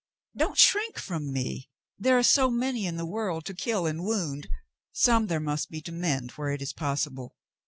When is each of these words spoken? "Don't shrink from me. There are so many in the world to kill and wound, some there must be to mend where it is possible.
"Don't 0.35 0.57
shrink 0.57 0.97
from 0.97 1.31
me. 1.31 1.69
There 1.99 2.17
are 2.17 2.23
so 2.23 2.49
many 2.49 2.87
in 2.87 2.97
the 2.97 3.05
world 3.05 3.45
to 3.45 3.53
kill 3.53 3.85
and 3.85 4.03
wound, 4.03 4.49
some 4.91 5.27
there 5.27 5.39
must 5.39 5.69
be 5.69 5.79
to 5.81 5.91
mend 5.91 6.31
where 6.31 6.49
it 6.49 6.61
is 6.63 6.73
possible. 6.73 7.35